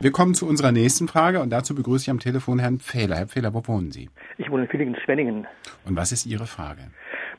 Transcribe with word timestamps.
Wir 0.00 0.12
kommen 0.12 0.32
zu 0.34 0.46
unserer 0.46 0.70
nächsten 0.70 1.08
Frage 1.08 1.40
und 1.40 1.50
dazu 1.50 1.74
begrüße 1.74 2.04
ich 2.04 2.10
am 2.10 2.20
Telefon 2.20 2.60
Herrn 2.60 2.78
Pfähler. 2.78 3.16
Herr 3.16 3.26
Pfähler, 3.26 3.52
wo 3.52 3.66
wohnen 3.66 3.90
Sie? 3.90 4.08
Ich 4.36 4.48
wohne 4.48 4.62
in 4.62 4.68
Villingen-Schwenningen. 4.68 5.44
Und 5.86 5.96
was 5.96 6.12
ist 6.12 6.24
Ihre 6.24 6.46
Frage? 6.46 6.82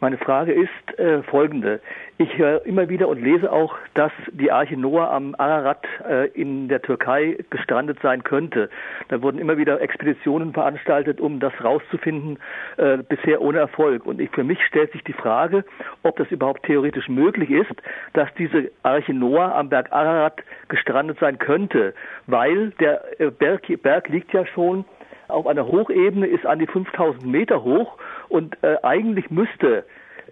Meine 0.00 0.16
Frage 0.16 0.52
ist 0.52 0.98
äh, 1.00 1.24
folgende. 1.24 1.80
Ich 2.18 2.38
höre 2.38 2.64
immer 2.64 2.88
wieder 2.88 3.08
und 3.08 3.20
lese 3.20 3.50
auch, 3.50 3.76
dass 3.94 4.12
die 4.30 4.52
Arche 4.52 4.76
Noah 4.76 5.10
am 5.10 5.34
Ararat 5.36 5.84
äh, 6.08 6.28
in 6.28 6.68
der 6.68 6.82
Türkei 6.82 7.36
gestrandet 7.50 7.98
sein 8.00 8.22
könnte. 8.22 8.70
Da 9.08 9.22
wurden 9.22 9.40
immer 9.40 9.58
wieder 9.58 9.80
Expeditionen 9.80 10.52
veranstaltet, 10.52 11.20
um 11.20 11.40
das 11.40 11.52
rauszufinden, 11.64 12.38
äh, 12.76 12.98
bisher 12.98 13.42
ohne 13.42 13.58
Erfolg. 13.58 14.06
Und 14.06 14.20
ich, 14.20 14.30
für 14.30 14.44
mich 14.44 14.64
stellt 14.66 14.92
sich 14.92 15.02
die 15.02 15.12
Frage, 15.12 15.64
ob 16.04 16.16
das 16.16 16.30
überhaupt 16.30 16.64
theoretisch 16.64 17.08
möglich 17.08 17.50
ist, 17.50 17.74
dass 18.12 18.28
diese 18.38 18.70
Arche 18.84 19.14
Noah 19.14 19.56
am 19.56 19.68
Berg 19.68 19.90
Ararat 19.90 20.44
gestrandet 20.68 21.18
sein 21.18 21.40
könnte, 21.40 21.92
weil 22.28 22.70
der 22.78 23.20
äh, 23.20 23.32
Berg, 23.32 23.62
Berg 23.82 24.08
liegt 24.08 24.32
ja 24.32 24.46
schon 24.46 24.84
auf 25.28 25.46
einer 25.46 25.66
Hochebene, 25.66 26.26
ist 26.26 26.46
an 26.46 26.58
die 26.58 26.66
5000 26.66 27.24
Meter 27.26 27.62
hoch 27.62 27.98
und 28.28 28.56
äh, 28.62 28.76
eigentlich 28.82 29.30
müsste 29.30 29.84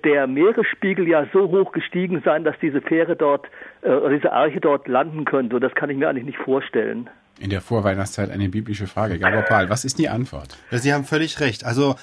der 0.05 0.27
Meeresspiegel 0.27 1.09
ja 1.09 1.27
so 1.32 1.48
hoch 1.48 1.72
gestiegen 1.72 2.22
sein, 2.24 2.45
dass 2.45 2.56
diese 2.60 2.80
Fähre 2.80 3.16
dort, 3.16 3.46
äh, 3.82 3.91
diese 4.14 4.32
Arche 4.32 4.60
dort 4.60 4.88
landen 4.88 5.24
könnte. 5.24 5.56
Und 5.56 5.62
das 5.62 5.74
kann 5.74 5.91
ich 5.91 5.96
mir 5.96 6.09
eigentlich 6.09 6.27
nicht 6.27 6.38
vorstellen. 6.38 7.09
In 7.38 7.50
der 7.50 7.60
Vorweihnachtszeit 7.60 8.30
eine 8.30 8.48
biblische 8.48 8.86
Frage. 8.86 9.19
Gabor 9.19 9.42
Paul, 9.42 9.69
was 9.69 9.84
ist 9.84 9.98
die 9.98 10.09
Antwort? 10.09 10.56
Sie 10.70 10.92
haben 10.92 11.05
völlig 11.05 11.41
recht. 11.41 11.64
Also 11.64 11.97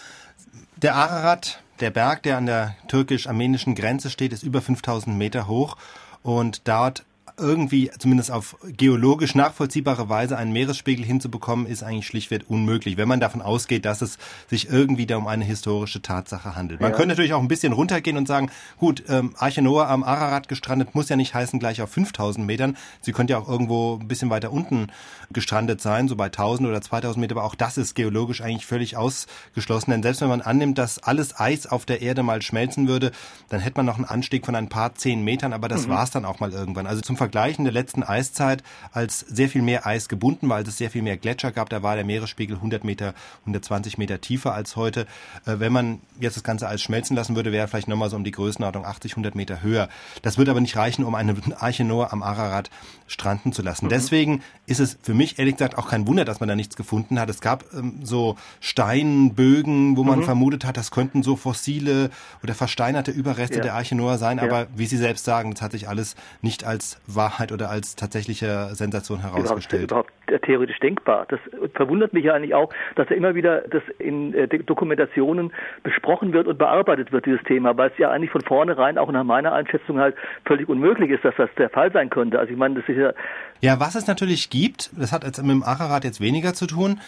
der 0.75 0.95
Ararat, 0.95 1.63
der 1.79 1.89
Berg, 1.89 2.23
der 2.23 2.37
an 2.37 2.45
der 2.45 2.75
türkisch-armenischen 2.87 3.73
Grenze 3.73 4.09
steht, 4.09 4.33
ist 4.33 4.43
über 4.43 4.61
5000 4.61 5.17
Meter 5.17 5.47
hoch 5.47 5.77
und 6.21 6.67
dort 6.67 7.03
irgendwie, 7.37 7.89
zumindest 7.97 8.31
auf 8.31 8.57
geologisch 8.63 9.33
nachvollziehbare 9.33 10.07
Weise, 10.07 10.37
einen 10.37 10.53
Meeresspiegel 10.53 11.05
hinzubekommen, 11.05 11.65
ist 11.65 11.81
eigentlich 11.81 12.05
schlichtweg 12.05 12.43
unmöglich, 12.47 12.97
wenn 12.97 13.07
man 13.07 13.19
davon 13.19 13.41
ausgeht, 13.41 13.85
dass 13.85 14.01
es 14.01 14.17
sich 14.47 14.69
irgendwie 14.69 15.05
da 15.05 15.17
um 15.17 15.27
eine 15.27 15.43
historische 15.43 16.01
Tatsache 16.01 16.55
handelt. 16.55 16.79
Man 16.79 16.91
ja. 16.91 16.95
könnte 16.95 17.09
natürlich 17.09 17.33
auch 17.33 17.41
ein 17.41 17.47
bisschen 17.47 17.73
runtergehen 17.73 18.17
und 18.17 18.27
sagen, 18.27 18.51
gut, 18.77 19.03
ähm, 19.09 19.33
Arche 19.37 19.61
Noah 19.61 19.89
am 19.89 20.03
Ararat 20.03 20.47
gestrandet 20.47 20.93
muss 20.95 21.09
ja 21.09 21.15
nicht 21.15 21.33
heißen 21.33 21.59
gleich 21.59 21.81
auf 21.81 21.89
5000 21.91 22.45
Metern. 22.45 22.77
Sie 23.01 23.13
könnte 23.13 23.33
ja 23.33 23.39
auch 23.39 23.49
irgendwo 23.49 23.97
ein 23.99 24.07
bisschen 24.07 24.29
weiter 24.29 24.51
unten 24.51 24.87
gestrandet 25.31 25.81
sein, 25.81 26.07
so 26.07 26.15
bei 26.15 26.25
1000 26.25 26.69
oder 26.69 26.81
2000 26.81 27.19
Meter, 27.19 27.35
aber 27.35 27.45
auch 27.45 27.55
das 27.55 27.77
ist 27.77 27.95
geologisch 27.95 28.41
eigentlich 28.41 28.65
völlig 28.65 28.95
ausgeschlossen, 28.95 29.91
denn 29.91 30.03
selbst 30.03 30.21
wenn 30.21 30.29
man 30.29 30.41
annimmt, 30.41 30.77
dass 30.77 30.99
alles 30.99 31.39
Eis 31.39 31.65
auf 31.65 31.85
der 31.85 32.01
Erde 32.01 32.21
mal 32.21 32.41
schmelzen 32.41 32.87
würde, 32.87 33.11
dann 33.49 33.59
hätte 33.59 33.77
man 33.77 33.85
noch 33.85 33.95
einen 33.95 34.05
Anstieg 34.05 34.45
von 34.45 34.55
ein 34.55 34.69
paar 34.69 34.93
zehn 34.95 35.23
Metern, 35.23 35.53
aber 35.53 35.67
das 35.67 35.87
mhm. 35.87 35.91
war 35.91 36.03
es 36.03 36.11
dann 36.11 36.25
auch 36.25 36.39
mal 36.39 36.51
irgendwann. 36.51 36.85
Also 36.85 37.01
zum 37.13 37.17
Vergleich 37.17 37.59
in 37.59 37.63
der 37.63 37.73
letzten 37.73 38.01
Eiszeit, 38.01 38.63
als 38.91 39.19
sehr 39.19 39.47
viel 39.47 39.61
mehr 39.61 39.85
Eis 39.85 40.09
gebunden 40.09 40.49
war, 40.49 40.57
als 40.57 40.69
es 40.69 40.79
sehr 40.79 40.89
viel 40.89 41.03
mehr 41.03 41.15
Gletscher 41.15 41.51
gab, 41.51 41.69
da 41.69 41.83
war 41.83 41.93
der 41.95 42.05
Meeresspiegel 42.05 42.55
100 42.55 42.83
Meter, 42.83 43.13
120 43.41 43.99
Meter 43.99 44.19
tiefer 44.19 44.55
als 44.55 44.75
heute. 44.75 45.01
Äh, 45.45 45.59
wenn 45.59 45.71
man 45.71 46.01
jetzt 46.19 46.35
das 46.35 46.43
ganze 46.43 46.67
Eis 46.67 46.81
schmelzen 46.81 47.15
lassen 47.15 47.35
würde, 47.35 47.51
wäre 47.51 47.67
vielleicht 47.67 47.87
nochmal 47.87 48.09
so 48.09 48.15
um 48.15 48.23
die 48.23 48.31
Größenordnung 48.31 48.83
80, 48.83 49.11
100 49.11 49.35
Meter 49.35 49.61
höher. 49.61 49.89
Das 50.23 50.39
würde 50.39 50.49
aber 50.49 50.59
nicht 50.59 50.75
reichen, 50.75 51.03
um 51.03 51.13
eine 51.13 51.35
Arche 51.59 51.83
Noah 51.83 52.11
am 52.11 52.23
Ararat 52.23 52.71
stranden 53.05 53.53
zu 53.53 53.61
lassen. 53.61 53.85
Mhm. 53.85 53.89
Deswegen 53.89 54.41
ist 54.65 54.79
es 54.79 54.97
für 55.03 55.13
mich 55.13 55.37
ehrlich 55.37 55.55
gesagt 55.55 55.77
auch 55.77 55.87
kein 55.87 56.07
Wunder, 56.07 56.25
dass 56.25 56.39
man 56.39 56.49
da 56.49 56.55
nichts 56.55 56.75
gefunden 56.75 57.19
hat. 57.19 57.29
Es 57.29 57.41
gab 57.41 57.65
ähm, 57.75 57.99
so 58.01 58.37
Steinbögen, 58.59 59.97
wo 59.97 60.03
man 60.03 60.19
mhm. 60.19 60.23
vermutet 60.23 60.65
hat, 60.65 60.77
das 60.77 60.89
könnten 60.89 61.21
so 61.21 61.35
fossile 61.35 62.09
oder 62.41 62.55
versteinerte 62.55 63.11
Überreste 63.11 63.57
ja. 63.57 63.61
der 63.61 63.73
Arche 63.75 63.93
Noah 63.93 64.17
sein. 64.17 64.37
Ja. 64.37 64.45
Aber 64.45 64.65
wie 64.75 64.87
Sie 64.87 64.97
selbst 64.97 65.25
sagen, 65.25 65.51
das 65.51 65.61
hat 65.61 65.73
sich 65.73 65.87
alles 65.87 66.15
nicht 66.41 66.63
als 66.63 66.97
Wahrheit 67.07 67.51
oder 67.51 67.69
als 67.69 67.95
tatsächliche 67.95 68.69
Sensation 68.73 69.19
herausgestellt. 69.19 69.91
Überhaupt, 69.91 70.11
überhaupt 70.27 70.45
theoretisch 70.45 70.79
denkbar. 70.79 71.25
Das 71.29 71.39
verwundert 71.73 72.13
mich 72.13 72.25
ja 72.25 72.33
eigentlich 72.33 72.55
auch, 72.55 72.71
dass 72.95 73.09
ja 73.09 73.15
immer 73.15 73.35
wieder 73.35 73.61
das 73.61 73.83
in 73.99 74.33
äh, 74.33 74.47
Dokumentationen 74.47 75.51
besprochen 75.83 76.33
wird 76.33 76.47
und 76.47 76.57
bearbeitet 76.57 77.11
wird, 77.11 77.25
dieses 77.25 77.43
Thema, 77.43 77.77
weil 77.77 77.89
es 77.89 77.97
ja 77.97 78.09
eigentlich 78.09 78.31
von 78.31 78.41
vornherein 78.41 78.97
auch 78.97 79.11
nach 79.11 79.23
meiner 79.23 79.53
Einschätzung 79.53 79.99
halt 79.99 80.15
völlig 80.45 80.69
unmöglich 80.69 81.11
ist, 81.11 81.25
dass 81.25 81.35
das 81.35 81.49
der 81.57 81.69
Fall 81.69 81.91
sein 81.91 82.09
könnte. 82.09 82.39
Also 82.39 82.51
ich 82.51 82.57
meine, 82.57 82.75
das 82.75 82.87
ist 82.87 82.97
ja 82.97 83.13
ja, 83.61 83.79
was 83.79 83.95
es 83.95 84.07
natürlich 84.07 84.49
gibt, 84.49 84.91
das 84.99 85.13
hat 85.13 85.23
jetzt 85.23 85.41
mit 85.41 85.51
dem 85.51 85.63
Ararat 85.63 86.03
jetzt 86.03 86.19
weniger 86.19 86.53
zu 86.53 86.67
tun 86.67 86.99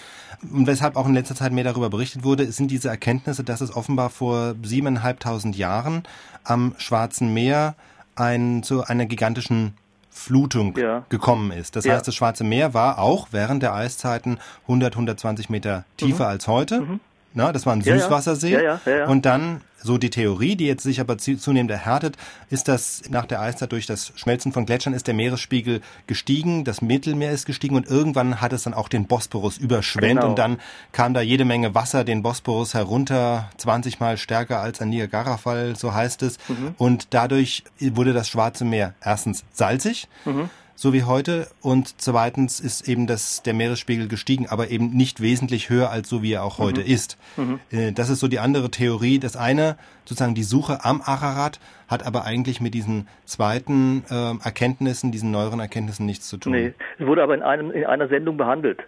und 0.41 0.67
weshalb 0.67 0.95
auch 0.95 1.05
in 1.05 1.13
letzter 1.13 1.35
Zeit 1.35 1.51
mehr 1.51 1.66
darüber 1.66 1.89
berichtet 1.89 2.23
wurde, 2.23 2.45
sind 2.45 2.72
diese 2.72 2.88
Erkenntnisse, 2.88 3.44
dass 3.44 3.59
es 3.59 3.75
offenbar 3.75 4.09
vor 4.09 4.55
siebeneinhalbtausend 4.63 5.57
Jahren 5.57 6.03
am 6.45 6.73
Schwarzen 6.78 7.34
Meer 7.34 7.75
ein, 8.16 8.63
zu 8.63 8.85
einer 8.85 9.05
gigantischen 9.05 9.73
Flutung 10.15 10.77
ja. 10.77 11.05
gekommen 11.09 11.51
ist. 11.51 11.75
Das 11.75 11.83
ja. 11.83 11.93
heißt, 11.93 12.07
das 12.07 12.15
Schwarze 12.15 12.45
Meer 12.45 12.73
war 12.73 12.99
auch 12.99 13.27
während 13.31 13.61
der 13.61 13.73
Eiszeiten 13.73 14.39
100, 14.63 14.93
120 14.93 15.49
Meter 15.49 15.83
tiefer 15.97 16.23
mhm. 16.23 16.29
als 16.29 16.47
heute. 16.47 16.81
Mhm. 16.81 16.99
Na, 17.35 17.51
das 17.51 17.66
war 17.66 17.73
ein 17.73 17.81
Süßwassersee. 17.81 18.53
Ja, 18.53 18.62
ja. 18.62 18.79
Ja, 18.85 19.07
und 19.07 19.25
dann, 19.25 19.59
so 19.78 19.97
die 19.97 20.09
Theorie, 20.09 20.56
die 20.56 20.66
jetzt 20.66 20.84
sich 20.84 21.01
aber 21.01 21.18
zunehmend 21.18 21.69
erhärtet, 21.69 22.16
ist, 22.50 22.69
dass 22.69 23.03
nach 23.09 23.25
der 23.25 23.41
Eiszeit 23.41 23.73
durch 23.73 23.85
das 23.85 24.13
Schmelzen 24.16 24.53
von 24.53 24.66
Gletschern 24.66 24.94
ist 24.94 25.06
der 25.06 25.13
Meeresspiegel 25.13 25.81
gestiegen, 26.07 26.63
das 26.63 26.81
Mittelmeer 26.81 27.31
ist 27.31 27.46
gestiegen 27.46 27.75
und 27.75 27.88
irgendwann 27.88 28.40
hat 28.40 28.53
es 28.53 28.63
dann 28.63 28.73
auch 28.73 28.88
den 28.88 29.06
Bosporus 29.06 29.57
überschwemmt 29.57 30.22
genau. 30.22 30.29
und 30.29 30.40
dann 30.40 30.59
kam 30.94 31.13
da 31.13 31.19
jede 31.19 31.44
Menge 31.44 31.75
Wasser 31.75 32.06
den 32.06 32.23
Bosporus 32.23 32.73
herunter, 32.73 33.50
20 33.57 34.00
mal 34.00 34.17
stärker 34.17 34.62
als 34.62 34.81
ein 34.81 34.90
Niagara-Fall, 34.90 35.75
so 35.75 35.94
heißt 35.94 36.23
es. 36.23 36.40
Mhm. 36.47 36.73
Und 36.78 37.07
dadurch 37.13 37.66
wurde 37.79 38.13
das 38.13 38.29
Schwarze 38.29 38.63
Meer 38.63 38.94
erstens 39.02 39.44
salzig. 39.52 40.07
Mhm 40.23 40.50
so 40.75 40.93
wie 40.93 41.03
heute. 41.03 41.47
Und 41.61 42.01
zweitens 42.01 42.59
ist 42.59 42.87
eben 42.87 43.07
das, 43.07 43.41
der 43.43 43.53
Meeresspiegel 43.53 44.07
gestiegen, 44.07 44.47
aber 44.47 44.69
eben 44.69 44.91
nicht 44.91 45.21
wesentlich 45.21 45.69
höher 45.69 45.89
als 45.89 46.09
so 46.09 46.21
wie 46.21 46.33
er 46.33 46.43
auch 46.43 46.59
heute 46.59 46.81
mhm. 46.81 46.87
ist. 46.87 47.17
Mhm. 47.37 47.59
Äh, 47.71 47.91
das 47.91 48.09
ist 48.09 48.19
so 48.19 48.27
die 48.27 48.39
andere 48.39 48.69
Theorie. 48.69 49.19
Das 49.19 49.35
eine, 49.37 49.77
sozusagen 50.03 50.35
die 50.35 50.43
Suche 50.43 50.83
am 50.83 51.01
Ararat, 51.01 51.59
hat 51.87 52.05
aber 52.05 52.25
eigentlich 52.25 52.61
mit 52.61 52.73
diesen 52.73 53.07
zweiten 53.25 54.03
äh, 54.09 54.33
Erkenntnissen, 54.43 55.11
diesen 55.11 55.31
neueren 55.31 55.59
Erkenntnissen 55.59 56.05
nichts 56.05 56.27
zu 56.27 56.37
tun. 56.37 56.51
Nee, 56.51 56.73
es 56.99 57.05
wurde 57.05 57.23
aber 57.23 57.35
in, 57.35 57.41
einem, 57.41 57.71
in 57.71 57.85
einer 57.85 58.07
Sendung 58.07 58.37
behandelt. 58.37 58.83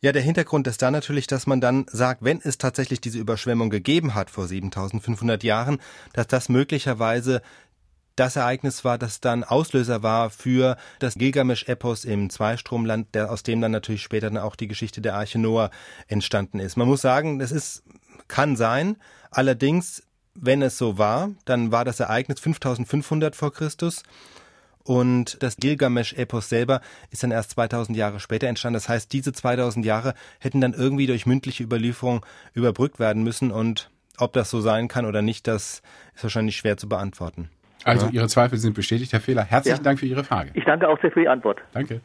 Ja, 0.00 0.12
der 0.12 0.22
Hintergrund 0.22 0.66
ist 0.66 0.80
da 0.80 0.90
natürlich, 0.90 1.26
dass 1.26 1.46
man 1.46 1.60
dann 1.60 1.84
sagt, 1.88 2.24
wenn 2.24 2.40
es 2.42 2.56
tatsächlich 2.56 3.00
diese 3.00 3.18
Überschwemmung 3.18 3.68
gegeben 3.68 4.14
hat 4.14 4.30
vor 4.30 4.46
7500 4.46 5.44
Jahren, 5.44 5.78
dass 6.14 6.26
das 6.26 6.48
möglicherweise 6.48 7.42
das 8.16 8.36
Ereignis 8.36 8.84
war, 8.84 8.98
das 8.98 9.20
dann 9.20 9.44
Auslöser 9.44 10.02
war 10.02 10.30
für 10.30 10.76
das 10.98 11.14
Gilgamesch-Epos 11.14 12.04
im 12.04 12.30
Zweistromland, 12.30 13.14
der, 13.14 13.30
aus 13.30 13.42
dem 13.42 13.60
dann 13.60 13.72
natürlich 13.72 14.02
später 14.02 14.28
dann 14.28 14.42
auch 14.42 14.56
die 14.56 14.68
Geschichte 14.68 15.00
der 15.00 15.14
Arche 15.14 15.38
Noah 15.38 15.70
entstanden 16.08 16.60
ist. 16.60 16.76
Man 16.76 16.88
muss 16.88 17.00
sagen, 17.00 17.38
das 17.38 17.52
ist, 17.52 17.82
kann 18.28 18.56
sein. 18.56 18.96
Allerdings, 19.30 20.02
wenn 20.34 20.62
es 20.62 20.76
so 20.76 20.98
war, 20.98 21.30
dann 21.44 21.72
war 21.72 21.84
das 21.84 22.00
Ereignis 22.00 22.40
5500 22.40 23.36
vor 23.36 23.52
Christus. 23.52 24.02
Und 24.82 25.42
das 25.42 25.56
Gilgamesch-Epos 25.56 26.48
selber 26.48 26.80
ist 27.10 27.22
dann 27.22 27.30
erst 27.30 27.50
2000 27.52 27.96
Jahre 27.96 28.18
später 28.18 28.48
entstanden. 28.48 28.74
Das 28.74 28.88
heißt, 28.88 29.12
diese 29.12 29.32
2000 29.32 29.84
Jahre 29.84 30.14
hätten 30.38 30.60
dann 30.60 30.72
irgendwie 30.72 31.06
durch 31.06 31.26
mündliche 31.26 31.62
Überlieferung 31.62 32.24
überbrückt 32.54 32.98
werden 32.98 33.22
müssen. 33.22 33.50
Und 33.50 33.90
ob 34.18 34.32
das 34.32 34.50
so 34.50 34.60
sein 34.60 34.88
kann 34.88 35.06
oder 35.06 35.22
nicht, 35.22 35.46
das 35.46 35.82
ist 36.14 36.22
wahrscheinlich 36.22 36.56
schwer 36.56 36.76
zu 36.76 36.88
beantworten. 36.88 37.50
Also. 37.84 38.08
Ihre 38.12 38.28
Zweifel 38.28 38.58
sind 38.58 38.74
bestätigt, 38.74 39.12
Herr 39.12 39.20
Fehler. 39.20 39.42
Herzlichen 39.42 39.78
ja. 39.78 39.82
Dank 39.82 39.98
für 39.98 40.06
Ihre 40.06 40.24
Frage. 40.24 40.50
Ich 40.54 40.64
danke 40.64 40.88
auch 40.88 41.00
sehr 41.00 41.10
für 41.10 41.20
die 41.20 41.28
Antwort. 41.28 41.60
Danke. 41.72 41.98